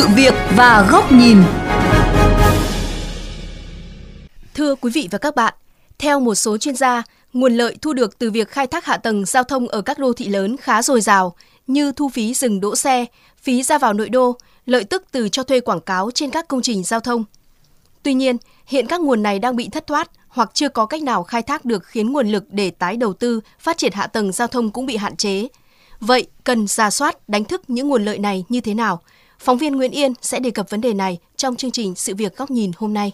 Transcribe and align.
sự 0.00 0.08
việc 0.16 0.34
và 0.56 0.88
góc 0.90 1.12
nhìn. 1.12 1.38
Thưa 4.54 4.74
quý 4.74 4.90
vị 4.94 5.08
và 5.10 5.18
các 5.18 5.34
bạn, 5.34 5.54
theo 5.98 6.20
một 6.20 6.34
số 6.34 6.58
chuyên 6.58 6.76
gia, 6.76 7.02
nguồn 7.32 7.56
lợi 7.56 7.76
thu 7.82 7.92
được 7.92 8.18
từ 8.18 8.30
việc 8.30 8.48
khai 8.48 8.66
thác 8.66 8.84
hạ 8.84 8.96
tầng 8.96 9.24
giao 9.24 9.44
thông 9.44 9.68
ở 9.68 9.82
các 9.82 9.98
đô 9.98 10.12
thị 10.12 10.28
lớn 10.28 10.56
khá 10.56 10.82
dồi 10.82 11.00
dào 11.00 11.34
như 11.66 11.92
thu 11.92 12.08
phí 12.08 12.34
dừng 12.34 12.60
đỗ 12.60 12.76
xe, 12.76 13.04
phí 13.42 13.62
ra 13.62 13.78
vào 13.78 13.92
nội 13.92 14.08
đô, 14.08 14.36
lợi 14.66 14.84
tức 14.84 15.04
từ 15.12 15.28
cho 15.28 15.42
thuê 15.42 15.60
quảng 15.60 15.80
cáo 15.80 16.10
trên 16.14 16.30
các 16.30 16.48
công 16.48 16.62
trình 16.62 16.84
giao 16.84 17.00
thông. 17.00 17.24
Tuy 18.02 18.14
nhiên, 18.14 18.36
hiện 18.66 18.86
các 18.86 19.00
nguồn 19.00 19.22
này 19.22 19.38
đang 19.38 19.56
bị 19.56 19.68
thất 19.68 19.86
thoát 19.86 20.10
hoặc 20.28 20.50
chưa 20.54 20.68
có 20.68 20.86
cách 20.86 21.02
nào 21.02 21.22
khai 21.22 21.42
thác 21.42 21.64
được 21.64 21.84
khiến 21.84 22.12
nguồn 22.12 22.28
lực 22.28 22.44
để 22.50 22.70
tái 22.70 22.96
đầu 22.96 23.12
tư, 23.12 23.40
phát 23.58 23.78
triển 23.78 23.92
hạ 23.92 24.06
tầng 24.06 24.32
giao 24.32 24.48
thông 24.48 24.70
cũng 24.70 24.86
bị 24.86 24.96
hạn 24.96 25.16
chế. 25.16 25.48
Vậy, 26.00 26.26
cần 26.44 26.66
ra 26.66 26.90
soát, 26.90 27.28
đánh 27.28 27.44
thức 27.44 27.70
những 27.70 27.88
nguồn 27.88 28.04
lợi 28.04 28.18
này 28.18 28.44
như 28.48 28.60
thế 28.60 28.74
nào? 28.74 29.00
Phóng 29.40 29.58
viên 29.58 29.76
Nguyễn 29.76 29.90
Yên 29.90 30.12
sẽ 30.22 30.40
đề 30.40 30.50
cập 30.50 30.70
vấn 30.70 30.80
đề 30.80 30.94
này 30.94 31.18
trong 31.36 31.56
chương 31.56 31.70
trình 31.70 31.94
Sự 31.94 32.14
việc 32.14 32.36
góc 32.36 32.50
nhìn 32.50 32.70
hôm 32.76 32.94
nay. 32.94 33.12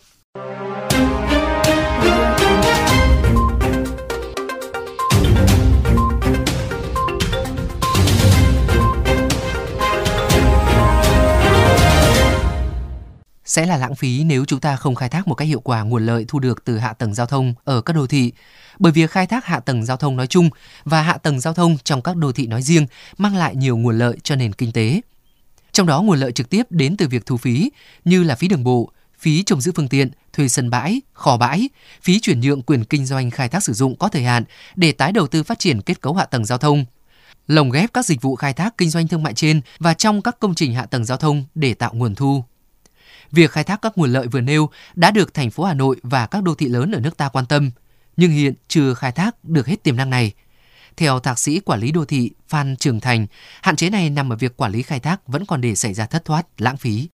sẽ 13.45 13.67
là 13.67 13.77
lãng 13.77 13.95
phí 13.95 14.25
nếu 14.25 14.45
chúng 14.45 14.61
ta 14.61 14.77
không 14.77 14.95
khai 14.95 15.09
thác 15.09 15.29
một 15.29 15.35
cách 15.35 15.49
hiệu 15.49 15.61
quả 15.61 15.83
nguồn 15.83 16.07
lợi 16.07 16.25
thu 16.29 16.39
được 16.39 16.65
từ 16.65 16.79
hạ 16.79 16.93
tầng 16.93 17.15
giao 17.15 17.27
thông 17.27 17.55
ở 17.65 17.81
các 17.81 17.93
đô 17.93 18.07
thị. 18.07 18.33
Bởi 18.79 18.93
việc 18.93 19.11
khai 19.11 19.27
thác 19.27 19.45
hạ 19.45 19.61
tầng 19.61 19.85
giao 19.85 19.97
thông 19.97 20.17
nói 20.17 20.27
chung 20.27 20.51
và 20.85 21.03
hạ 21.03 21.19
tầng 21.19 21.41
giao 21.41 21.55
thông 21.55 21.77
trong 21.85 22.03
các 22.03 22.17
đô 22.17 22.33
thị 22.33 22.47
nói 22.47 22.63
riêng 22.63 22.87
mang 23.19 23.37
lại 23.37 23.57
nhiều 23.57 23.77
nguồn 23.77 23.99
lợi 23.99 24.17
cho 24.23 24.37
nền 24.37 24.53
kinh 24.53 24.73
tế. 24.73 25.01
Trong 25.77 25.87
đó 25.87 26.03
nguồn 26.03 26.19
lợi 26.19 26.33
trực 26.33 26.51
tiếp 26.51 26.63
đến 26.71 26.97
từ 26.97 27.09
việc 27.09 27.27
thu 27.27 27.37
phí 27.37 27.71
như 28.05 28.23
là 28.25 28.35
phí 28.35 28.49
đường 28.49 28.65
bộ, 28.65 28.93
phí 29.19 29.43
trông 29.43 29.61
giữ 29.61 29.73
phương 29.77 29.89
tiện, 29.89 30.11
thuê 30.33 30.49
sân 30.49 30.71
bãi, 30.71 31.01
kho 31.13 31.37
bãi, 31.37 31.69
phí 32.03 32.21
chuyển 32.21 32.41
nhượng 32.41 32.63
quyền 32.63 32.85
kinh 32.85 33.07
doanh 33.07 33.31
khai 33.31 33.49
thác 33.49 33.65
sử 33.65 33.73
dụng 33.73 33.97
có 33.97 34.09
thời 34.09 34.23
hạn 34.23 34.45
để 34.77 34.93
tái 34.93 35.13
đầu 35.13 35.27
tư 35.27 35.43
phát 35.43 35.59
triển 35.59 35.83
kết 35.83 36.01
cấu 36.01 36.15
hạ 36.15 36.25
tầng 36.25 36.45
giao 36.45 36.59
thông, 36.59 36.85
lồng 37.47 37.71
ghép 37.71 37.93
các 37.93 38.07
dịch 38.07 38.23
vụ 38.23 38.37
khai 38.37 38.53
thác 38.53 38.79
kinh 38.79 38.91
doanh 38.91 39.09
thương 39.09 39.23
mại 39.23 39.35
trên 39.35 39.61
và 39.79 39.95
trong 39.95 40.23
các 40.23 40.37
công 40.41 40.55
trình 40.55 40.75
hạ 40.75 40.87
tầng 40.87 41.05
giao 41.05 41.19
thông 41.19 41.45
để 41.55 41.75
tạo 41.75 41.95
nguồn 41.95 42.15
thu. 42.15 42.45
Việc 43.31 43.51
khai 43.51 43.65
thác 43.65 43.83
các 43.83 43.99
nguồn 43.99 44.13
lợi 44.13 44.27
vừa 44.27 44.41
nêu 44.41 44.71
đã 44.95 45.11
được 45.11 45.35
thành 45.35 45.51
phố 45.51 45.65
Hà 45.65 45.75
Nội 45.75 45.97
và 46.03 46.27
các 46.27 46.43
đô 46.43 46.55
thị 46.55 46.69
lớn 46.69 46.93
ở 46.93 47.01
nước 47.01 47.17
ta 47.17 47.29
quan 47.29 47.47
tâm, 47.47 47.71
nhưng 48.17 48.31
hiện 48.31 48.55
chưa 48.69 48.95
khai 48.95 49.13
thác 49.13 49.45
được 49.45 49.67
hết 49.67 49.83
tiềm 49.83 49.97
năng 49.97 50.11
này. 50.11 50.33
Theo 51.01 51.19
thạc 51.19 51.39
sĩ 51.39 51.61
quản 51.65 51.81
lý 51.81 51.93
đô 51.93 52.05
thị 52.05 52.31
Phan 52.49 52.67
Trường 52.79 53.01
Thành, 53.01 53.27
hạn 53.63 53.77
chế 53.77 53.91
này 53.91 54.11
nằm 54.11 54.33
ở 54.33 54.37
việc 54.41 54.57
quản 54.57 54.73
lý 54.73 54.83
khai 54.83 55.01
thác 55.01 55.17
vẫn 55.27 55.43
còn 55.49 55.61
để 55.61 55.75
xảy 55.75 55.95
ra 55.95 56.07
thất 56.11 56.25
thoát, 56.25 56.43
lãng 56.59 56.77
phí. 56.77 57.09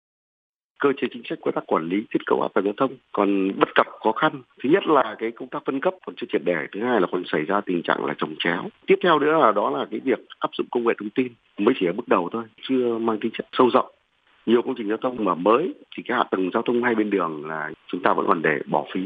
Cơ 0.80 0.88
chế 1.00 1.06
chính 1.12 1.22
sách 1.28 1.38
công 1.42 1.54
tác 1.54 1.64
quản 1.66 1.88
lý 1.88 1.96
kết 2.10 2.20
cấu 2.26 2.42
hạ 2.42 2.48
tầng 2.54 2.64
giao 2.64 2.74
thông 2.76 2.96
còn 3.12 3.52
bất 3.60 3.68
cập 3.74 3.86
khó 4.04 4.12
khăn. 4.12 4.42
Thứ 4.62 4.68
nhất 4.70 4.82
là 4.86 5.16
cái 5.18 5.30
công 5.30 5.48
tác 5.48 5.62
phân 5.66 5.80
cấp 5.80 5.94
còn 6.06 6.14
chưa 6.18 6.26
triệt 6.32 6.42
để 6.44 6.56
thứ 6.72 6.80
hai 6.84 7.00
là 7.00 7.06
còn 7.12 7.22
xảy 7.32 7.42
ra 7.44 7.60
tình 7.66 7.82
trạng 7.82 8.04
là 8.04 8.14
trồng 8.18 8.34
chéo. 8.38 8.68
Tiếp 8.86 8.94
theo 9.02 9.18
nữa 9.18 9.38
là 9.40 9.52
đó 9.52 9.70
là 9.70 9.86
cái 9.90 10.00
việc 10.04 10.18
áp 10.38 10.50
dụng 10.58 10.66
công 10.70 10.84
nghệ 10.86 10.94
thông 11.00 11.10
tin 11.10 11.28
mới 11.58 11.74
chỉ 11.80 11.86
ở 11.86 11.92
bước 11.92 12.08
đầu 12.08 12.28
thôi 12.32 12.44
chưa 12.68 12.98
mang 12.98 13.18
tính 13.20 13.32
chất 13.34 13.46
sâu 13.52 13.68
rộng. 13.68 13.90
Nhiều 14.46 14.62
công 14.62 14.74
trình 14.78 14.88
giao 14.88 14.98
thông 15.02 15.24
mà 15.24 15.34
mới 15.34 15.74
thì 15.96 16.02
cái 16.06 16.18
hạ 16.18 16.24
tầng 16.30 16.50
giao 16.54 16.62
thông 16.62 16.82
hai 16.82 16.94
bên 16.94 17.10
đường 17.10 17.46
là 17.46 17.70
chúng 17.92 18.02
ta 18.02 18.12
vẫn 18.12 18.26
còn 18.26 18.42
để 18.42 18.58
bỏ 18.66 18.84
phí 18.94 19.00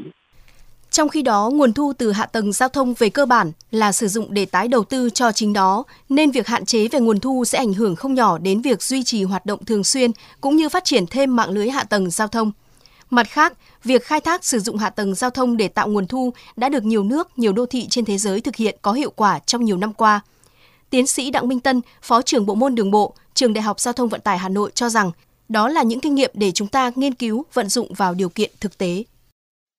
trong 0.96 1.08
khi 1.08 1.22
đó, 1.22 1.50
nguồn 1.52 1.72
thu 1.72 1.92
từ 1.98 2.12
hạ 2.12 2.26
tầng 2.26 2.52
giao 2.52 2.68
thông 2.68 2.94
về 2.94 3.10
cơ 3.10 3.26
bản 3.26 3.52
là 3.70 3.92
sử 3.92 4.08
dụng 4.08 4.34
để 4.34 4.46
tái 4.46 4.68
đầu 4.68 4.84
tư 4.84 5.10
cho 5.10 5.32
chính 5.32 5.52
đó, 5.52 5.84
nên 6.08 6.30
việc 6.30 6.46
hạn 6.46 6.66
chế 6.66 6.88
về 6.88 7.00
nguồn 7.00 7.20
thu 7.20 7.44
sẽ 7.44 7.58
ảnh 7.58 7.72
hưởng 7.72 7.96
không 7.96 8.14
nhỏ 8.14 8.38
đến 8.38 8.60
việc 8.60 8.82
duy 8.82 9.04
trì 9.04 9.24
hoạt 9.24 9.46
động 9.46 9.64
thường 9.64 9.84
xuyên 9.84 10.10
cũng 10.40 10.56
như 10.56 10.68
phát 10.68 10.84
triển 10.84 11.06
thêm 11.06 11.36
mạng 11.36 11.50
lưới 11.50 11.70
hạ 11.70 11.84
tầng 11.84 12.10
giao 12.10 12.28
thông. 12.28 12.52
Mặt 13.10 13.28
khác, 13.30 13.52
việc 13.84 14.04
khai 14.04 14.20
thác 14.20 14.44
sử 14.44 14.58
dụng 14.58 14.76
hạ 14.76 14.90
tầng 14.90 15.14
giao 15.14 15.30
thông 15.30 15.56
để 15.56 15.68
tạo 15.68 15.88
nguồn 15.88 16.06
thu 16.06 16.32
đã 16.56 16.68
được 16.68 16.84
nhiều 16.84 17.04
nước, 17.04 17.38
nhiều 17.38 17.52
đô 17.52 17.66
thị 17.66 17.86
trên 17.90 18.04
thế 18.04 18.18
giới 18.18 18.40
thực 18.40 18.56
hiện 18.56 18.76
có 18.82 18.92
hiệu 18.92 19.10
quả 19.16 19.38
trong 19.46 19.64
nhiều 19.64 19.76
năm 19.76 19.92
qua. 19.92 20.20
Tiến 20.90 21.06
sĩ 21.06 21.30
Đặng 21.30 21.48
Minh 21.48 21.60
Tân, 21.60 21.80
Phó 22.02 22.22
trưởng 22.22 22.46
Bộ 22.46 22.54
môn 22.54 22.74
Đường 22.74 22.90
bộ, 22.90 23.14
Trường 23.34 23.52
Đại 23.52 23.62
học 23.62 23.80
Giao 23.80 23.92
thông 23.92 24.08
Vận 24.08 24.20
tải 24.20 24.38
Hà 24.38 24.48
Nội 24.48 24.70
cho 24.74 24.88
rằng 24.88 25.10
đó 25.48 25.68
là 25.68 25.82
những 25.82 26.00
kinh 26.00 26.14
nghiệm 26.14 26.30
để 26.34 26.52
chúng 26.52 26.68
ta 26.68 26.90
nghiên 26.94 27.14
cứu 27.14 27.44
vận 27.52 27.68
dụng 27.68 27.94
vào 27.94 28.14
điều 28.14 28.28
kiện 28.28 28.50
thực 28.60 28.78
tế 28.78 29.04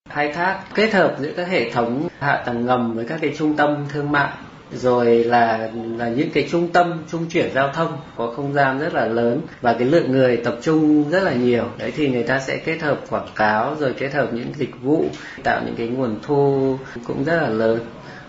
khai 0.09 0.31
thác, 0.33 0.59
kết 0.75 0.93
hợp 0.93 1.15
giữa 1.19 1.31
các 1.37 1.47
hệ 1.47 1.71
thống 1.71 2.07
hạ 2.19 2.43
tầng 2.45 2.65
ngầm 2.65 2.93
với 2.93 3.05
các 3.05 3.19
cái 3.21 3.33
trung 3.37 3.55
tâm 3.55 3.85
thương 3.89 4.11
mại, 4.11 4.29
rồi 4.71 5.23
là 5.23 5.69
là 5.97 6.09
những 6.09 6.29
cái 6.31 6.47
trung 6.51 6.67
tâm 6.67 7.03
trung 7.11 7.25
chuyển 7.29 7.53
giao 7.53 7.69
thông 7.73 7.97
có 8.15 8.33
không 8.35 8.53
gian 8.53 8.79
rất 8.79 8.93
là 8.93 9.05
lớn 9.05 9.41
và 9.61 9.73
cái 9.73 9.87
lượng 9.87 10.11
người 10.11 10.37
tập 10.37 10.57
trung 10.61 11.09
rất 11.09 11.23
là 11.23 11.33
nhiều. 11.33 11.63
Đấy 11.77 11.93
thì 11.95 12.09
người 12.09 12.23
ta 12.23 12.39
sẽ 12.39 12.57
kết 12.57 12.81
hợp 12.81 13.01
quảng 13.09 13.27
cáo, 13.35 13.75
rồi 13.79 13.93
kết 13.97 14.13
hợp 14.13 14.33
những 14.33 14.53
dịch 14.55 14.81
vụ, 14.81 15.05
tạo 15.43 15.61
những 15.65 15.75
cái 15.75 15.87
nguồn 15.87 16.19
thu 16.21 16.77
cũng 17.07 17.23
rất 17.23 17.41
là 17.41 17.49
lớn. 17.49 17.79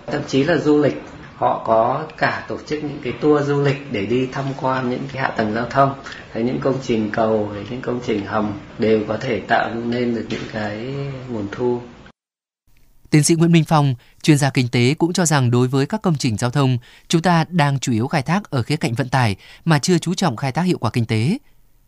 Thậm 0.06 0.22
chí 0.26 0.44
là 0.44 0.56
du 0.56 0.82
lịch 0.82 1.02
họ 1.38 1.62
có 1.66 2.06
cả 2.16 2.44
tổ 2.48 2.58
chức 2.66 2.84
những 2.84 3.00
cái 3.02 3.12
tour 3.20 3.46
du 3.46 3.62
lịch 3.62 3.92
để 3.92 4.06
đi 4.06 4.26
tham 4.32 4.44
quan 4.60 4.90
những 4.90 5.08
cái 5.12 5.22
hạ 5.22 5.28
tầng 5.28 5.54
giao 5.54 5.66
thông. 5.70 5.94
Hay 6.32 6.42
những 6.42 6.60
công 6.60 6.78
trình 6.82 7.10
cầu 7.12 7.50
hay 7.54 7.64
những 7.70 7.80
công 7.80 8.00
trình 8.06 8.26
hầm 8.26 8.52
đều 8.78 9.00
có 9.08 9.16
thể 9.20 9.40
tạo 9.40 9.74
nên 9.74 10.14
được 10.14 10.26
những 10.30 10.42
cái 10.52 10.94
nguồn 11.28 11.48
thu. 11.52 11.80
Tiến 13.10 13.22
sĩ 13.22 13.34
Nguyễn 13.34 13.52
Minh 13.52 13.64
Phong, 13.64 13.94
chuyên 14.22 14.38
gia 14.38 14.50
kinh 14.50 14.68
tế 14.68 14.94
cũng 14.94 15.12
cho 15.12 15.26
rằng 15.26 15.50
đối 15.50 15.68
với 15.68 15.86
các 15.86 16.02
công 16.02 16.14
trình 16.14 16.36
giao 16.36 16.50
thông, 16.50 16.78
chúng 17.08 17.22
ta 17.22 17.44
đang 17.48 17.78
chủ 17.78 17.92
yếu 17.92 18.08
khai 18.08 18.22
thác 18.22 18.50
ở 18.50 18.62
khía 18.62 18.76
cạnh 18.76 18.94
vận 18.94 19.08
tải 19.08 19.36
mà 19.64 19.78
chưa 19.78 19.98
chú 19.98 20.14
trọng 20.14 20.36
khai 20.36 20.52
thác 20.52 20.62
hiệu 20.62 20.78
quả 20.78 20.90
kinh 20.90 21.06
tế. 21.06 21.38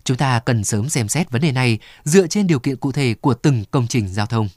Chúng 0.04 0.16
ta 0.16 0.40
cần 0.46 0.64
sớm 0.64 0.88
xem 0.88 1.08
xét 1.08 1.30
vấn 1.30 1.42
đề 1.42 1.52
này 1.52 1.78
dựa 2.04 2.26
trên 2.26 2.46
điều 2.46 2.58
kiện 2.58 2.76
cụ 2.76 2.92
thể 2.92 3.14
của 3.20 3.34
từng 3.34 3.64
công 3.70 3.86
trình 3.86 4.08
giao 4.08 4.26
thông 4.26 4.48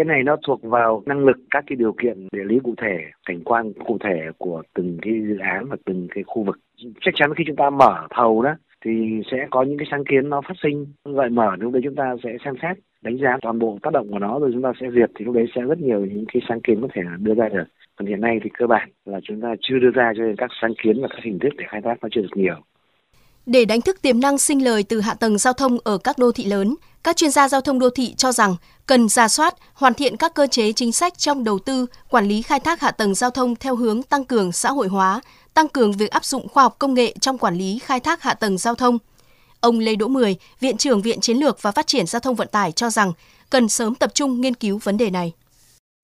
cái 0.00 0.04
này 0.04 0.22
nó 0.22 0.36
thuộc 0.46 0.62
vào 0.62 1.02
năng 1.06 1.24
lực 1.24 1.36
các 1.50 1.64
cái 1.66 1.76
điều 1.76 1.92
kiện 1.92 2.28
địa 2.32 2.44
lý 2.44 2.58
cụ 2.64 2.74
thể 2.82 2.98
cảnh 3.26 3.40
quan 3.44 3.72
cụ 3.72 3.98
thể 4.04 4.16
của 4.38 4.62
từng 4.74 4.98
cái 5.02 5.14
dự 5.28 5.38
án 5.38 5.66
và 5.68 5.76
từng 5.86 6.08
cái 6.14 6.24
khu 6.26 6.42
vực. 6.42 6.58
Chắc 7.00 7.14
chắn 7.14 7.34
khi 7.34 7.44
chúng 7.46 7.56
ta 7.56 7.70
mở 7.70 8.06
thầu 8.10 8.42
đó 8.42 8.54
thì 8.84 8.90
sẽ 9.30 9.46
có 9.50 9.62
những 9.62 9.78
cái 9.78 9.86
sáng 9.90 10.04
kiến 10.04 10.28
nó 10.28 10.40
phát 10.40 10.54
sinh. 10.62 10.86
Gợi 11.04 11.30
mở 11.30 11.50
lúc 11.58 11.72
đấy 11.72 11.82
chúng 11.84 11.94
ta 11.94 12.14
sẽ 12.24 12.30
xem 12.44 12.54
xét 12.62 12.78
đánh 13.02 13.16
giá 13.22 13.38
toàn 13.42 13.58
bộ 13.58 13.78
tác 13.82 13.92
động 13.92 14.08
của 14.10 14.18
nó 14.18 14.38
rồi 14.38 14.50
chúng 14.52 14.62
ta 14.62 14.72
sẽ 14.80 14.86
duyệt 14.94 15.10
thì 15.18 15.24
lúc 15.24 15.34
đấy 15.34 15.46
sẽ 15.54 15.60
rất 15.62 15.78
nhiều 15.78 16.00
những 16.00 16.24
cái 16.32 16.42
sáng 16.48 16.60
kiến 16.60 16.80
có 16.82 16.88
thể 16.94 17.02
đưa 17.18 17.34
ra 17.34 17.48
được. 17.48 17.64
Còn 17.96 18.06
hiện 18.08 18.20
nay 18.20 18.38
thì 18.44 18.50
cơ 18.58 18.66
bản 18.66 18.88
là 19.04 19.20
chúng 19.22 19.40
ta 19.40 19.54
chưa 19.60 19.78
đưa 19.78 19.90
ra 19.90 20.12
cho 20.16 20.22
nên 20.22 20.36
các 20.36 20.50
sáng 20.62 20.74
kiến 20.82 21.02
và 21.02 21.08
các 21.10 21.20
hình 21.22 21.38
thức 21.38 21.52
để 21.58 21.64
khai 21.68 21.80
thác 21.84 21.94
nó 22.02 22.08
chưa 22.12 22.20
được 22.20 22.34
nhiều. 22.34 22.56
Để 23.46 23.64
đánh 23.64 23.80
thức 23.80 24.02
tiềm 24.02 24.20
năng 24.20 24.38
sinh 24.38 24.64
lời 24.64 24.84
từ 24.88 25.00
hạ 25.00 25.14
tầng 25.20 25.38
giao 25.38 25.52
thông 25.52 25.78
ở 25.84 25.98
các 26.04 26.16
đô 26.18 26.32
thị 26.32 26.44
lớn, 26.44 26.74
các 27.04 27.16
chuyên 27.16 27.30
gia 27.30 27.48
giao 27.48 27.60
thông 27.60 27.78
đô 27.78 27.90
thị 27.90 28.14
cho 28.14 28.32
rằng 28.32 28.56
cần 28.86 29.08
ra 29.08 29.28
soát, 29.28 29.54
hoàn 29.74 29.94
thiện 29.94 30.16
các 30.16 30.34
cơ 30.34 30.46
chế 30.46 30.72
chính 30.72 30.92
sách 30.92 31.18
trong 31.18 31.44
đầu 31.44 31.58
tư, 31.58 31.86
quản 32.08 32.28
lý 32.28 32.42
khai 32.42 32.60
thác 32.60 32.80
hạ 32.80 32.90
tầng 32.90 33.14
giao 33.14 33.30
thông 33.30 33.56
theo 33.56 33.76
hướng 33.76 34.02
tăng 34.02 34.24
cường 34.24 34.52
xã 34.52 34.70
hội 34.70 34.88
hóa, 34.88 35.20
tăng 35.54 35.68
cường 35.68 35.92
việc 35.92 36.10
áp 36.10 36.24
dụng 36.24 36.48
khoa 36.48 36.62
học 36.62 36.76
công 36.78 36.94
nghệ 36.94 37.14
trong 37.20 37.38
quản 37.38 37.54
lý 37.54 37.78
khai 37.78 38.00
thác 38.00 38.22
hạ 38.22 38.34
tầng 38.34 38.58
giao 38.58 38.74
thông. 38.74 38.98
Ông 39.60 39.78
Lê 39.78 39.96
Đỗ 39.96 40.08
Mười, 40.08 40.36
Viện 40.60 40.76
trưởng 40.76 41.02
Viện 41.02 41.20
Chiến 41.20 41.36
lược 41.36 41.62
và 41.62 41.72
Phát 41.72 41.86
triển 41.86 42.06
Giao 42.06 42.20
thông 42.20 42.34
Vận 42.34 42.48
tải 42.48 42.72
cho 42.72 42.90
rằng 42.90 43.12
cần 43.50 43.68
sớm 43.68 43.94
tập 43.94 44.10
trung 44.14 44.40
nghiên 44.40 44.54
cứu 44.54 44.80
vấn 44.82 44.96
đề 44.96 45.10
này. 45.10 45.32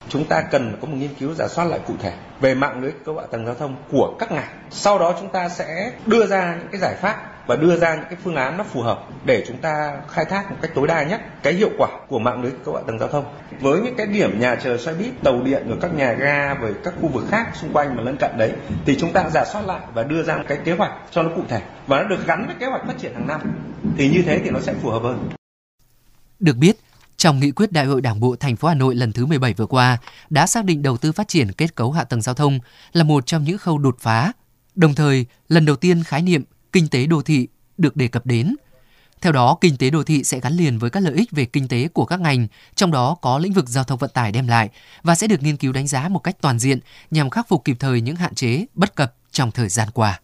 Chúng 0.08 0.24
ta 0.24 0.42
cần 0.50 0.76
có 0.80 0.88
một 0.88 0.94
nghiên 0.96 1.14
cứu 1.14 1.34
giả 1.34 1.48
soát 1.48 1.64
lại 1.64 1.80
cụ 1.86 1.94
thể 2.02 2.12
về 2.40 2.54
mạng 2.54 2.82
lưới 2.82 2.92
cơ 3.04 3.12
hạ 3.20 3.26
tầng 3.30 3.46
giao 3.46 3.54
thông 3.54 3.76
của 3.92 4.14
các 4.18 4.32
ngành. 4.32 4.48
Sau 4.70 4.98
đó 4.98 5.14
chúng 5.20 5.28
ta 5.28 5.48
sẽ 5.48 5.92
đưa 6.06 6.26
ra 6.26 6.56
những 6.58 6.68
cái 6.72 6.80
giải 6.80 6.94
pháp 7.02 7.35
và 7.46 7.56
đưa 7.56 7.76
ra 7.76 7.94
những 7.94 8.04
cái 8.10 8.18
phương 8.24 8.34
án 8.34 8.56
nó 8.56 8.64
phù 8.64 8.82
hợp 8.82 9.08
để 9.24 9.44
chúng 9.48 9.56
ta 9.56 10.00
khai 10.10 10.24
thác 10.24 10.50
một 10.50 10.56
cách 10.62 10.70
tối 10.74 10.86
đa 10.86 11.02
nhất 11.02 11.20
cái 11.42 11.52
hiệu 11.52 11.70
quả 11.78 11.88
của 12.08 12.18
mạng 12.18 12.42
lưới 12.42 12.52
cơ 12.64 12.72
hạ 12.74 12.80
tầng 12.86 12.98
giao 12.98 13.08
thông. 13.08 13.24
Với 13.60 13.80
những 13.80 13.94
cái 13.96 14.06
điểm 14.06 14.40
nhà 14.40 14.54
chờ 14.54 14.78
xe 14.78 14.94
buýt 14.94 15.12
tàu 15.24 15.42
điện 15.42 15.70
ở 15.70 15.76
các 15.80 15.94
nhà 15.94 16.12
ga 16.12 16.54
với 16.54 16.72
các 16.84 16.94
khu 17.00 17.08
vực 17.08 17.24
khác 17.30 17.50
xung 17.54 17.72
quanh 17.72 17.96
mà 17.96 18.02
lân 18.02 18.16
cận 18.16 18.30
đấy 18.38 18.52
thì 18.86 18.96
chúng 19.00 19.12
ta 19.12 19.30
giả 19.30 19.44
soát 19.52 19.66
lại 19.66 19.80
và 19.94 20.02
đưa 20.02 20.22
ra 20.22 20.36
một 20.36 20.44
cái 20.48 20.58
kế 20.64 20.72
hoạch 20.72 20.92
cho 21.10 21.22
nó 21.22 21.30
cụ 21.36 21.42
thể. 21.48 21.62
Và 21.86 22.02
nó 22.02 22.08
được 22.08 22.26
gắn 22.26 22.46
với 22.46 22.54
kế 22.60 22.66
hoạch 22.66 22.82
phát 22.86 22.94
triển 22.98 23.14
hàng 23.14 23.26
năm. 23.26 23.40
Thì 23.96 24.10
như 24.10 24.22
thế 24.26 24.40
thì 24.44 24.50
nó 24.50 24.60
sẽ 24.60 24.74
phù 24.82 24.90
hợp 24.90 25.02
hơn. 25.02 25.28
Được 26.40 26.56
biết, 26.56 26.76
trong 27.16 27.40
nghị 27.40 27.50
quyết 27.50 27.72
Đại 27.72 27.86
hội 27.86 28.00
Đảng 28.00 28.20
bộ 28.20 28.36
thành 28.40 28.56
phố 28.56 28.68
Hà 28.68 28.74
Nội 28.74 28.94
lần 28.94 29.12
thứ 29.12 29.26
17 29.26 29.54
vừa 29.54 29.66
qua 29.66 29.98
đã 30.30 30.46
xác 30.46 30.64
định 30.64 30.82
đầu 30.82 30.96
tư 30.96 31.12
phát 31.12 31.28
triển 31.28 31.52
kết 31.52 31.74
cấu 31.74 31.92
hạ 31.92 32.04
tầng 32.04 32.22
giao 32.22 32.34
thông 32.34 32.58
là 32.92 33.04
một 33.04 33.26
trong 33.26 33.44
những 33.44 33.58
khâu 33.58 33.78
đột 33.78 33.96
phá. 34.00 34.32
Đồng 34.74 34.94
thời, 34.94 35.26
lần 35.48 35.66
đầu 35.66 35.76
tiên 35.76 36.02
khái 36.02 36.22
niệm 36.22 36.44
kinh 36.76 36.88
tế 36.88 37.06
đô 37.06 37.22
thị 37.22 37.48
được 37.78 37.96
đề 37.96 38.08
cập 38.08 38.26
đến. 38.26 38.56
Theo 39.20 39.32
đó, 39.32 39.58
kinh 39.60 39.76
tế 39.76 39.90
đô 39.90 40.02
thị 40.02 40.24
sẽ 40.24 40.40
gắn 40.40 40.52
liền 40.52 40.78
với 40.78 40.90
các 40.90 41.00
lợi 41.00 41.14
ích 41.14 41.30
về 41.30 41.44
kinh 41.44 41.68
tế 41.68 41.88
của 41.88 42.04
các 42.04 42.20
ngành, 42.20 42.46
trong 42.74 42.90
đó 42.90 43.16
có 43.22 43.38
lĩnh 43.38 43.52
vực 43.52 43.68
giao 43.68 43.84
thông 43.84 43.98
vận 43.98 44.10
tải 44.10 44.32
đem 44.32 44.48
lại 44.48 44.68
và 45.02 45.14
sẽ 45.14 45.26
được 45.26 45.42
nghiên 45.42 45.56
cứu 45.56 45.72
đánh 45.72 45.86
giá 45.86 46.08
một 46.08 46.18
cách 46.18 46.36
toàn 46.40 46.58
diện 46.58 46.78
nhằm 47.10 47.30
khắc 47.30 47.48
phục 47.48 47.64
kịp 47.64 47.76
thời 47.80 48.00
những 48.00 48.16
hạn 48.16 48.34
chế, 48.34 48.66
bất 48.74 48.94
cập 48.94 49.14
trong 49.30 49.50
thời 49.50 49.68
gian 49.68 49.88
qua. 49.94 50.20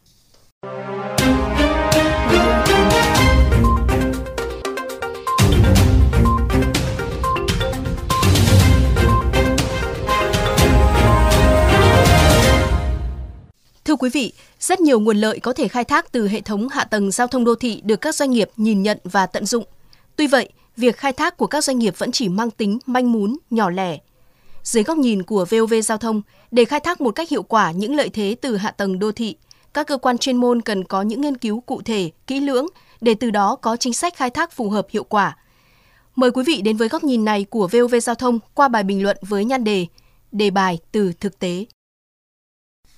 Quý 14.02 14.10
vị, 14.10 14.32
rất 14.60 14.80
nhiều 14.80 15.00
nguồn 15.00 15.16
lợi 15.16 15.40
có 15.40 15.52
thể 15.52 15.68
khai 15.68 15.84
thác 15.84 16.12
từ 16.12 16.28
hệ 16.28 16.40
thống 16.40 16.68
hạ 16.68 16.84
tầng 16.84 17.10
giao 17.10 17.26
thông 17.26 17.44
đô 17.44 17.54
thị 17.54 17.80
được 17.84 18.00
các 18.00 18.14
doanh 18.14 18.30
nghiệp 18.30 18.50
nhìn 18.56 18.82
nhận 18.82 18.98
và 19.04 19.26
tận 19.26 19.46
dụng. 19.46 19.64
Tuy 20.16 20.26
vậy, 20.26 20.48
việc 20.76 20.96
khai 20.96 21.12
thác 21.12 21.36
của 21.36 21.46
các 21.46 21.64
doanh 21.64 21.78
nghiệp 21.78 21.94
vẫn 21.98 22.12
chỉ 22.12 22.28
mang 22.28 22.50
tính 22.50 22.78
manh 22.86 23.12
mún, 23.12 23.36
nhỏ 23.50 23.70
lẻ. 23.70 23.98
Dưới 24.62 24.84
góc 24.84 24.98
nhìn 24.98 25.22
của 25.22 25.44
VOV 25.50 25.74
Giao 25.84 25.98
thông, 25.98 26.22
để 26.50 26.64
khai 26.64 26.80
thác 26.80 27.00
một 27.00 27.10
cách 27.10 27.30
hiệu 27.30 27.42
quả 27.42 27.70
những 27.70 27.94
lợi 27.94 28.08
thế 28.08 28.36
từ 28.40 28.56
hạ 28.56 28.70
tầng 28.70 28.98
đô 28.98 29.12
thị, 29.12 29.36
các 29.74 29.86
cơ 29.86 29.96
quan 29.96 30.18
chuyên 30.18 30.36
môn 30.36 30.62
cần 30.62 30.84
có 30.84 31.02
những 31.02 31.20
nghiên 31.20 31.36
cứu 31.36 31.60
cụ 31.60 31.82
thể, 31.84 32.10
kỹ 32.26 32.40
lưỡng 32.40 32.66
để 33.00 33.14
từ 33.14 33.30
đó 33.30 33.56
có 33.56 33.76
chính 33.76 33.94
sách 33.94 34.16
khai 34.16 34.30
thác 34.30 34.52
phù 34.52 34.70
hợp 34.70 34.86
hiệu 34.90 35.04
quả. 35.04 35.36
Mời 36.16 36.30
quý 36.30 36.42
vị 36.46 36.62
đến 36.62 36.76
với 36.76 36.88
góc 36.88 37.04
nhìn 37.04 37.24
này 37.24 37.44
của 37.44 37.68
VOV 37.72 37.94
Giao 38.02 38.14
thông 38.14 38.38
qua 38.54 38.68
bài 38.68 38.82
bình 38.82 39.02
luận 39.02 39.16
với 39.22 39.44
nhan 39.44 39.64
đề 39.64 39.86
Đề 40.32 40.50
bài 40.50 40.78
từ 40.92 41.12
thực 41.20 41.38
tế. 41.38 41.64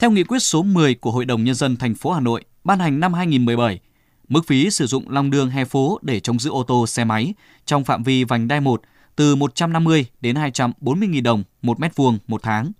Theo 0.04 0.10
nghị 0.10 0.24
quyết 0.24 0.38
số 0.38 0.62
10 0.62 0.94
của 0.94 1.10
Hội 1.10 1.24
đồng 1.24 1.44
Nhân 1.44 1.54
dân 1.54 1.76
thành 1.76 1.94
phố 1.94 2.12
Hà 2.12 2.20
Nội 2.20 2.44
ban 2.64 2.78
hành 2.78 3.00
năm 3.00 3.14
2017, 3.14 3.80
mức 4.28 4.46
phí 4.46 4.70
sử 4.70 4.86
dụng 4.86 5.10
lòng 5.10 5.30
đường 5.30 5.50
hè 5.50 5.64
phố 5.64 5.98
để 6.02 6.20
trông 6.20 6.38
giữ 6.38 6.50
ô 6.50 6.62
tô 6.62 6.86
xe 6.86 7.04
máy 7.04 7.34
trong 7.66 7.84
phạm 7.84 8.02
vi 8.02 8.24
vành 8.24 8.48
đai 8.48 8.60
1 8.60 8.82
từ 9.16 9.34
150 9.34 10.06
đến 10.20 10.36
240 10.36 11.08
000 11.12 11.22
đồng 11.22 11.42
một 11.62 11.80
mét 11.80 11.96
vuông 11.96 12.18
một 12.26 12.42
tháng. 12.42 12.72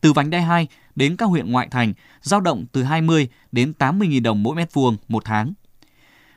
Từ 0.00 0.12
vành 0.12 0.30
đai 0.30 0.42
2 0.42 0.66
đến 0.94 1.16
các 1.16 1.26
huyện 1.26 1.52
ngoại 1.52 1.68
thành 1.70 1.92
giao 2.22 2.40
động 2.40 2.64
từ 2.72 2.82
20 2.82 3.28
đến 3.52 3.72
80 3.72 4.08
000 4.12 4.22
đồng 4.22 4.42
mỗi 4.42 4.56
mét 4.56 4.72
vuông 4.72 4.96
một 5.08 5.24
tháng. 5.24 5.52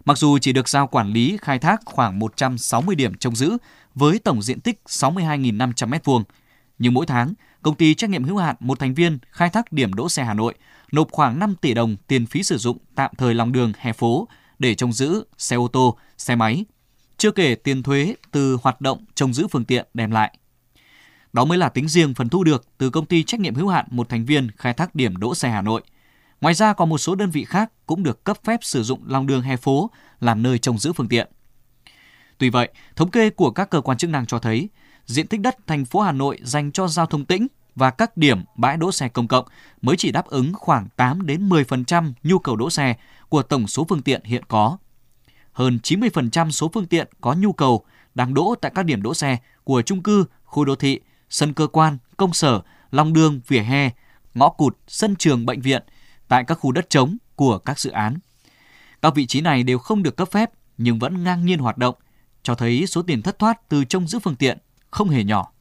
Mặc 0.06 0.18
dù 0.18 0.38
chỉ 0.38 0.54
được 0.54 0.70
giao 0.70 0.88
quản 0.88 1.14
lý 1.14 1.38
khai 1.42 1.60
thác 1.60 1.82
khoảng 1.86 2.20
160 2.20 2.96
điểm 2.96 3.14
trông 3.14 3.36
giữ 3.36 3.58
với 3.96 4.20
tổng 4.20 4.42
diện 4.42 4.60
tích 4.60 4.82
62.500 4.88 5.90
m2, 5.90 6.24
nhưng 6.80 6.94
mỗi 6.94 7.06
tháng 7.06 7.34
công 7.62 7.76
ty 7.76 7.94
trách 7.94 8.10
nhiệm 8.10 8.24
hữu 8.24 8.38
hạn 8.38 8.56
một 8.60 8.80
thành 8.80 8.94
viên 8.94 9.18
khai 9.32 9.50
thác 9.50 9.72
điểm 9.72 9.94
đỗ 9.94 10.10
xe 10.10 10.24
Hà 10.24 10.34
Nội 10.34 10.54
nộp 10.92 11.12
khoảng 11.12 11.40
5 11.40 11.56
tỷ 11.62 11.74
đồng 11.74 11.96
tiền 12.08 12.26
phí 12.26 12.44
sử 12.44 12.58
dụng 12.58 12.78
tạm 12.96 13.12
thời 13.18 13.34
lòng 13.34 13.52
đường 13.52 13.72
hè 13.78 13.94
phố 13.94 14.28
để 14.60 14.76
trông 14.76 14.94
giữ 14.94 15.24
xe 15.38 15.56
ô 15.56 15.68
tô, 15.68 15.98
xe 16.18 16.36
máy, 16.36 16.66
chưa 17.18 17.32
kể 17.32 17.56
tiền 17.56 17.84
thuế 17.84 18.16
từ 18.32 18.58
hoạt 18.62 18.82
động 18.82 19.06
trông 19.16 19.34
giữ 19.34 19.48
phương 19.48 19.66
tiện 19.66 19.88
đem 19.94 20.12
lại. 20.12 20.38
Đó 21.34 21.46
mới 21.46 21.58
là 21.58 21.70
tính 21.70 21.88
riêng 21.88 22.14
phần 22.14 22.30
thu 22.30 22.44
được 22.44 22.66
từ 22.78 22.90
công 22.90 23.06
ty 23.06 23.24
trách 23.24 23.40
nhiệm 23.40 23.56
hữu 23.56 23.68
hạn 23.68 23.86
một 23.90 24.10
thành 24.10 24.26
viên 24.26 24.52
khai 24.58 24.74
thác 24.74 24.96
điểm 24.96 25.18
đỗ 25.18 25.36
xe 25.36 25.50
Hà 25.50 25.62
Nội. 25.62 25.82
Ngoài 26.42 26.54
ra 26.54 26.74
còn 26.74 26.90
một 26.90 26.98
số 26.98 27.16
đơn 27.16 27.30
vị 27.30 27.46
khác 27.46 27.72
cũng 27.86 28.04
được 28.04 28.24
cấp 28.24 28.38
phép 28.44 28.60
sử 28.64 28.84
dụng 28.84 29.02
lòng 29.06 29.28
đường 29.28 29.42
hè 29.42 29.58
phố 29.58 29.92
làm 30.20 30.44
nơi 30.44 30.58
trông 30.60 30.78
giữ 30.78 30.94
phương 30.94 31.08
tiện. 31.08 31.28
Tuy 32.38 32.50
vậy, 32.50 32.70
thống 32.96 33.12
kê 33.12 33.30
của 33.30 33.52
các 33.52 33.70
cơ 33.70 33.82
quan 33.82 33.98
chức 33.98 34.10
năng 34.10 34.26
cho 34.26 34.40
thấy 34.40 34.70
diện 35.06 35.28
tích 35.28 35.42
đất 35.42 35.68
thành 35.68 35.86
phố 35.86 36.02
Hà 36.02 36.12
Nội 36.12 36.40
dành 36.44 36.72
cho 36.72 36.88
giao 36.88 37.06
thông 37.06 37.26
tĩnh 37.26 37.48
và 37.76 37.90
các 37.92 38.18
điểm 38.18 38.44
bãi 38.56 38.78
đỗ 38.78 38.92
xe 38.92 39.10
công 39.10 39.28
cộng 39.28 39.46
mới 39.82 39.96
chỉ 39.98 40.12
đáp 40.12 40.26
ứng 40.26 40.54
khoảng 40.54 40.88
8 40.96 41.26
đến 41.26 41.50
10% 41.50 42.14
nhu 42.24 42.40
cầu 42.40 42.56
đỗ 42.56 42.70
xe 42.70 42.96
của 43.30 43.44
tổng 43.44 43.68
số 43.68 43.86
phương 43.90 44.02
tiện 44.02 44.24
hiện 44.24 44.44
có. 44.48 44.78
Hơn 45.52 45.80
90% 45.84 46.52
số 46.52 46.70
phương 46.74 46.86
tiện 46.86 47.08
có 47.22 47.34
nhu 47.34 47.54
cầu 47.54 47.86
đang 48.16 48.34
đỗ 48.34 48.56
tại 48.62 48.72
các 48.76 48.86
điểm 48.86 49.02
đỗ 49.02 49.14
xe 49.14 49.38
của 49.64 49.82
trung 49.82 50.04
cư, 50.04 50.26
khu 50.44 50.66
đô 50.66 50.76
thị, 50.76 51.00
sân 51.30 51.54
cơ 51.54 51.68
quan, 51.68 51.98
công 52.18 52.34
sở, 52.34 52.62
lòng 52.92 53.14
đường, 53.14 53.42
vỉa 53.48 53.60
hè, 53.60 53.90
ngõ 54.34 54.50
cụt, 54.50 54.78
sân 54.88 55.16
trường 55.16 55.46
bệnh 55.46 55.62
viện 55.62 55.84
tại 56.28 56.44
các 56.44 56.56
khu 56.56 56.72
đất 56.72 56.90
trống 56.90 57.18
của 57.36 57.58
các 57.58 57.80
dự 57.80 57.92
án. 57.92 58.18
Các 59.02 59.16
vị 59.16 59.26
trí 59.26 59.42
này 59.42 59.64
đều 59.64 59.80
không 59.80 60.04
được 60.04 60.16
cấp 60.18 60.32
phép 60.32 60.52
nhưng 60.78 61.00
vẫn 61.00 61.24
ngang 61.24 61.46
nhiên 61.46 61.60
hoạt 61.60 61.78
động, 61.78 61.96
cho 62.44 62.56
thấy 62.56 62.88
số 62.88 63.02
tiền 63.02 63.22
thất 63.22 63.40
thoát 63.40 63.70
từ 63.70 63.86
trông 63.86 64.08
giữ 64.08 64.20
phương 64.20 64.36
tiện 64.36 64.58
không 64.96 65.10
hề 65.10 65.24
nhỏ. 65.24 65.52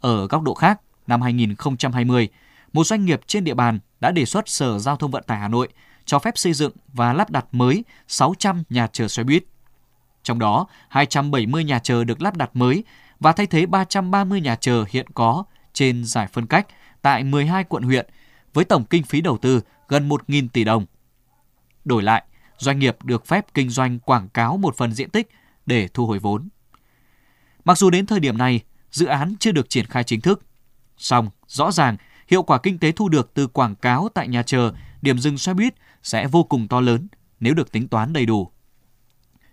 Ở 0.00 0.26
góc 0.26 0.42
độ 0.42 0.54
khác, 0.54 0.80
năm 1.06 1.22
2020, 1.22 2.28
một 2.72 2.84
doanh 2.84 3.04
nghiệp 3.04 3.20
trên 3.26 3.44
địa 3.44 3.54
bàn 3.54 3.78
đã 4.00 4.10
đề 4.10 4.24
xuất 4.24 4.48
Sở 4.48 4.78
Giao 4.78 4.96
thông 4.96 5.10
Vận 5.10 5.24
tải 5.26 5.38
Hà 5.38 5.48
Nội 5.48 5.68
cho 6.04 6.18
phép 6.18 6.38
xây 6.38 6.52
dựng 6.52 6.72
và 6.92 7.12
lắp 7.12 7.30
đặt 7.30 7.46
mới 7.52 7.84
600 8.08 8.62
nhà 8.70 8.86
chờ 8.86 9.08
xe 9.08 9.24
buýt. 9.24 9.44
Trong 10.22 10.38
đó, 10.38 10.66
270 10.88 11.64
nhà 11.64 11.78
chờ 11.78 12.04
được 12.04 12.22
lắp 12.22 12.36
đặt 12.36 12.50
mới 12.54 12.84
và 13.20 13.32
thay 13.32 13.46
thế 13.46 13.66
330 13.66 14.40
nhà 14.40 14.56
chờ 14.56 14.84
hiện 14.90 15.06
có 15.14 15.44
trên 15.72 16.04
giải 16.04 16.26
phân 16.32 16.46
cách 16.46 16.66
tại 17.02 17.24
12 17.24 17.64
quận 17.64 17.82
huyện 17.82 18.06
với 18.54 18.64
tổng 18.64 18.84
kinh 18.84 19.02
phí 19.02 19.20
đầu 19.20 19.38
tư 19.38 19.60
gần 19.88 20.08
1.000 20.08 20.48
tỷ 20.48 20.64
đồng. 20.64 20.86
Đổi 21.84 22.02
lại, 22.02 22.24
doanh 22.58 22.78
nghiệp 22.78 22.96
được 23.04 23.26
phép 23.26 23.46
kinh 23.54 23.70
doanh 23.70 23.98
quảng 23.98 24.28
cáo 24.28 24.56
một 24.56 24.76
phần 24.76 24.92
diện 24.92 25.10
tích 25.10 25.30
để 25.66 25.88
thu 25.88 26.06
hồi 26.06 26.18
vốn. 26.18 26.48
Mặc 27.64 27.78
dù 27.78 27.90
đến 27.90 28.06
thời 28.06 28.20
điểm 28.20 28.38
này, 28.38 28.60
dự 28.90 29.06
án 29.06 29.34
chưa 29.40 29.52
được 29.52 29.70
triển 29.70 29.86
khai 29.86 30.04
chính 30.04 30.20
thức, 30.20 30.42
song 30.96 31.30
rõ 31.46 31.72
ràng 31.72 31.96
hiệu 32.28 32.42
quả 32.42 32.58
kinh 32.58 32.78
tế 32.78 32.92
thu 32.92 33.08
được 33.08 33.30
từ 33.34 33.46
quảng 33.46 33.74
cáo 33.74 34.08
tại 34.14 34.28
nhà 34.28 34.42
chờ, 34.42 34.72
điểm 35.02 35.18
dừng 35.18 35.38
xe 35.38 35.54
buýt 35.54 35.74
sẽ 36.02 36.26
vô 36.26 36.44
cùng 36.44 36.68
to 36.68 36.80
lớn 36.80 37.08
nếu 37.40 37.54
được 37.54 37.72
tính 37.72 37.88
toán 37.88 38.12
đầy 38.12 38.26
đủ. 38.26 38.50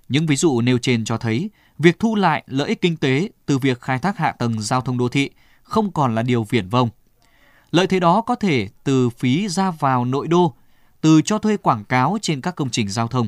Những 0.10 0.26
ví 0.26 0.36
dụ 0.36 0.62
nêu 0.62 0.78
trên 0.78 1.06
cho 1.06 1.18
thấy 1.18 1.50
việc 1.80 2.00
thu 2.00 2.16
lại 2.16 2.44
lợi 2.48 2.68
ích 2.68 2.82
kinh 2.82 2.98
tế 2.98 3.30
từ 3.46 3.58
việc 3.58 3.82
khai 3.82 4.00
thác 4.00 4.18
hạ 4.18 4.32
tầng 4.32 4.62
giao 4.62 4.82
thông 4.82 4.98
đô 4.98 5.10
thị 5.10 5.30
không 5.64 5.92
còn 5.92 6.16
là 6.16 6.22
điều 6.22 6.44
viển 6.44 6.70
vông. 6.70 6.90
Lợi 7.72 7.88
thế 7.88 8.00
đó 8.00 8.22
có 8.22 8.36
thể 8.36 8.70
từ 8.84 9.10
phí 9.10 9.48
ra 9.48 9.72
vào 9.72 10.06
nội 10.06 10.28
đô, 10.28 10.56
từ 11.02 11.22
cho 11.22 11.38
thuê 11.38 11.58
quảng 11.58 11.86
cáo 11.86 12.18
trên 12.22 12.42
các 12.42 12.56
công 12.56 12.70
trình 12.70 12.90
giao 12.90 13.08
thông. 13.08 13.28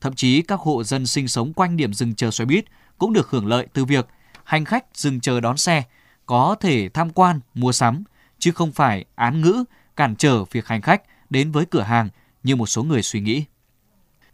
Thậm 0.00 0.14
chí 0.14 0.42
các 0.42 0.60
hộ 0.60 0.84
dân 0.84 1.06
sinh 1.06 1.28
sống 1.28 1.52
quanh 1.52 1.76
điểm 1.76 1.94
dừng 1.94 2.14
chờ 2.14 2.30
xe 2.30 2.44
buýt 2.44 2.64
cũng 2.98 3.12
được 3.12 3.30
hưởng 3.30 3.46
lợi 3.46 3.66
từ 3.72 3.84
việc 3.84 4.06
hành 4.44 4.64
khách 4.64 4.84
dừng 4.94 5.20
chờ 5.20 5.40
đón 5.40 5.56
xe 5.56 5.82
có 6.26 6.56
thể 6.60 6.88
tham 6.88 7.10
quan, 7.10 7.40
mua 7.54 7.72
sắm, 7.72 8.04
chứ 8.38 8.52
không 8.52 8.72
phải 8.72 9.04
án 9.14 9.40
ngữ 9.40 9.64
cản 9.96 10.16
trở 10.16 10.44
việc 10.44 10.66
hành 10.66 10.82
khách 10.82 11.02
đến 11.30 11.52
với 11.52 11.64
cửa 11.66 11.82
hàng 11.82 12.08
như 12.42 12.56
một 12.56 12.66
số 12.66 12.82
người 12.82 13.02
suy 13.02 13.20
nghĩ. 13.20 13.44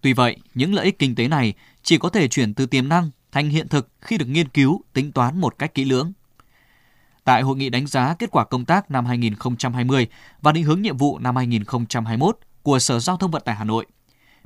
Tuy 0.00 0.12
vậy, 0.12 0.36
những 0.54 0.74
lợi 0.74 0.84
ích 0.84 0.98
kinh 0.98 1.14
tế 1.14 1.28
này 1.28 1.54
chỉ 1.82 1.98
có 1.98 2.08
thể 2.08 2.28
chuyển 2.28 2.54
từ 2.54 2.66
tiềm 2.66 2.88
năng 2.88 3.10
thành 3.32 3.48
hiện 3.48 3.68
thực 3.68 3.88
khi 4.00 4.18
được 4.18 4.26
nghiên 4.28 4.48
cứu, 4.48 4.82
tính 4.92 5.12
toán 5.12 5.40
một 5.40 5.58
cách 5.58 5.74
kỹ 5.74 5.84
lưỡng. 5.84 6.12
Tại 7.24 7.42
hội 7.42 7.56
nghị 7.56 7.70
đánh 7.70 7.86
giá 7.86 8.14
kết 8.18 8.30
quả 8.30 8.44
công 8.44 8.64
tác 8.64 8.90
năm 8.90 9.06
2020 9.06 10.06
và 10.42 10.52
định 10.52 10.64
hướng 10.64 10.82
nhiệm 10.82 10.96
vụ 10.96 11.18
năm 11.18 11.36
2021 11.36 12.38
của 12.62 12.78
Sở 12.78 12.98
Giao 12.98 13.16
thông 13.16 13.30
Vận 13.30 13.42
tải 13.44 13.54
Hà 13.54 13.64
Nội, 13.64 13.86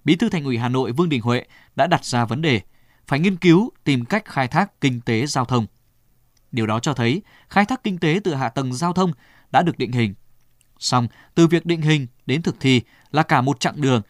Bí 0.05 0.17
thư 0.17 0.29
Thành 0.29 0.45
ủy 0.45 0.59
Hà 0.59 0.69
Nội 0.69 0.93
Vương 0.93 1.09
Đình 1.09 1.23
Huệ 1.23 1.45
đã 1.77 1.87
đặt 1.87 2.05
ra 2.05 2.25
vấn 2.25 2.43
đề 2.43 2.61
phải 3.09 3.21
nghiên 3.21 3.37
cứu 3.37 3.73
tìm 3.85 4.05
cách 4.05 4.25
khai 4.25 4.49
thác 4.49 4.81
kinh 4.81 5.01
tế 5.01 5.27
giao 5.27 5.45
thông. 5.45 5.67
Điều 6.53 6.67
đó 6.67 6.81
cho 6.81 6.95
thấy 6.95 7.23
khai 7.49 7.65
thác 7.65 7.83
kinh 7.83 7.99
tế 7.99 8.21
từ 8.25 8.35
hạ 8.35 8.49
tầng 8.49 8.75
giao 8.75 8.93
thông 8.93 9.13
đã 9.51 9.63
được 9.63 9.79
định 9.79 9.93
hình. 9.93 10.15
Song, 10.79 11.09
từ 11.35 11.47
việc 11.47 11.67
định 11.67 11.83
hình 11.83 12.07
đến 12.27 12.43
thực 12.43 12.61
thi 12.61 12.81
là 13.11 13.23
cả 13.23 13.41
một 13.41 13.61
chặng 13.61 13.81
đường, 13.81 14.03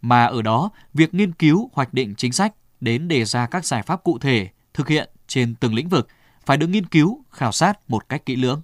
mà 0.00 0.24
ở 0.26 0.42
đó 0.42 0.70
việc 0.94 1.14
nghiên 1.14 1.32
cứu 1.32 1.70
hoạch 1.72 1.94
định 1.94 2.14
chính 2.14 2.32
sách 2.32 2.54
đến 2.80 3.08
đề 3.08 3.24
ra 3.24 3.46
các 3.46 3.64
giải 3.64 3.82
pháp 3.82 4.04
cụ 4.04 4.18
thể 4.18 4.48
thực 4.74 4.88
hiện 4.88 5.10
trên 5.26 5.54
từng 5.54 5.74
lĩnh 5.74 5.88
vực 5.88 6.08
phải 6.46 6.56
được 6.56 6.66
nghiên 6.66 6.86
cứu, 6.86 7.24
khảo 7.30 7.52
sát 7.52 7.90
một 7.90 8.08
cách 8.08 8.26
kỹ 8.26 8.36
lưỡng. 8.36 8.62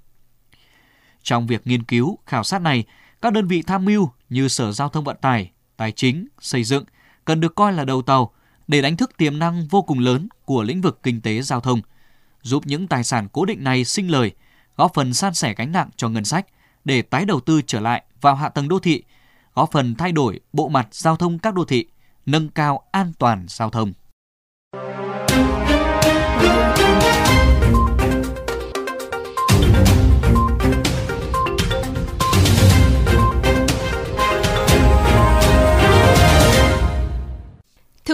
Trong 1.23 1.47
việc 1.47 1.67
nghiên 1.67 1.83
cứu, 1.83 2.19
khảo 2.27 2.45
sát 2.45 2.63
này, 2.63 2.85
các 3.23 3.33
đơn 3.33 3.47
vị 3.47 3.63
tham 3.63 3.85
mưu 3.85 4.11
như 4.29 4.49
Sở 4.49 4.73
Giao 4.73 4.89
thông 4.89 5.05
Vận 5.05 5.17
tải, 5.21 5.51
Tài 5.77 5.93
chính, 5.93 6.29
Xây 6.41 6.65
dựng 6.65 6.85
cần 7.25 7.41
được 7.41 7.55
coi 7.55 7.73
là 7.73 7.85
đầu 7.85 8.03
tàu 8.03 8.33
để 8.69 8.83
đánh 8.83 8.97
thức 8.97 9.17
tiềm 9.17 9.39
năng 9.39 9.67
vô 9.67 9.83
cùng 9.83 9.99
lớn 9.99 10.29
của 10.45 10.63
lĩnh 10.63 10.81
vực 10.81 11.01
kinh 11.03 11.21
tế 11.21 11.43
giao 11.43 11.61
thông, 11.61 11.81
giúp 12.43 12.67
những 12.67 12.89
tài 12.89 13.05
sản 13.05 13.29
cố 13.33 13.45
định 13.45 13.65
này 13.65 13.85
sinh 13.85 14.11
lời, 14.11 14.33
góp 14.77 14.95
phần 14.95 15.15
san 15.15 15.35
sẻ 15.35 15.55
gánh 15.57 15.73
nặng 15.73 15.91
cho 15.97 16.09
ngân 16.09 16.25
sách 16.25 16.47
để 16.85 17.03
tái 17.03 17.25
đầu 17.25 17.41
tư 17.41 17.63
trở 17.67 17.81
lại 17.81 18.03
vào 18.21 18.35
hạ 18.35 18.49
tầng 18.49 18.69
đô 18.69 18.79
thị, 18.79 19.03
góp 19.55 19.73
phần 19.73 19.95
thay 19.95 20.13
đổi 20.13 20.41
bộ 20.53 20.69
mặt 20.69 20.89
giao 20.91 21.17
thông 21.17 21.39
các 21.39 21.55
đô 21.55 21.65
thị, 21.65 21.87
nâng 22.27 22.49
cao 22.49 22.83
an 22.91 23.13
toàn 23.19 23.45
giao 23.49 23.71
thông. 23.71 23.93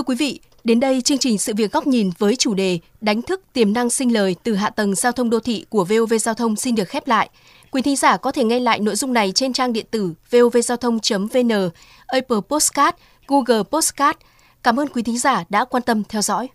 Quý 0.05 0.15
vị, 0.15 0.41
đến 0.65 0.81
đây 0.81 1.03
chương 1.03 1.19
trình 1.19 1.39
Sự 1.39 1.55
việc 1.57 1.73
góc 1.73 1.87
nhìn 1.87 2.11
với 2.19 2.37
chủ 2.37 2.55
đề 2.55 2.79
Đánh 3.01 3.23
thức 3.23 3.41
tiềm 3.53 3.73
năng 3.73 3.91
sinh 3.91 4.13
lời 4.13 4.37
từ 4.43 4.55
hạ 4.55 4.71
tầng 4.71 4.95
giao 4.95 5.13
thông 5.13 5.31
đô 5.31 5.41
thị 5.41 5.65
của 5.69 5.85
VOV 5.85 6.15
Giao 6.21 6.35
thông 6.35 6.57
xin 6.57 6.75
được 6.75 6.89
khép 6.89 7.09
lại. 7.09 7.31
Quý 7.71 7.83
thính 7.83 7.97
giả 7.97 8.17
có 8.17 8.33
thể 8.33 8.45
nghe 8.45 8.61
lại 8.61 8.81
nội 8.81 8.97
dung 8.97 9.13
này 9.13 9.33
trên 9.33 9.53
trang 9.53 9.73
điện 9.73 9.87
tử 9.91 10.13
vovgiao 10.31 10.77
thông.vn, 10.77 11.71
Apple 12.07 12.39
Postcard, 12.49 12.97
Google 13.27 13.63
Postcard. 13.63 14.19
Cảm 14.63 14.81
ơn 14.81 14.89
quý 14.89 15.03
thính 15.03 15.19
giả 15.19 15.45
đã 15.49 15.65
quan 15.65 15.83
tâm 15.83 16.03
theo 16.09 16.23
dõi. 16.23 16.49